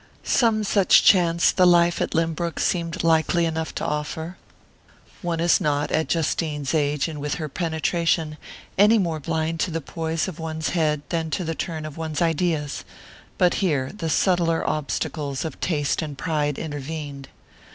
[0.23, 4.35] Some such chance the life at Lynbrook seemed likely enough to offer
[5.21, 8.37] one is not, at Justine's age and with her penetration,
[8.79, 12.19] any more blind to the poise of one's head than to the turn of one's
[12.19, 12.83] ideas;
[13.37, 17.27] but here the subtler obstacles of taste and pride intervened.